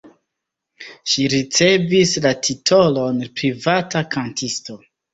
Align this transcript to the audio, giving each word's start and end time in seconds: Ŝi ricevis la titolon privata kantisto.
Ŝi 1.11 1.25
ricevis 1.33 2.15
la 2.25 2.33
titolon 2.49 3.23
privata 3.39 4.07
kantisto. 4.19 4.85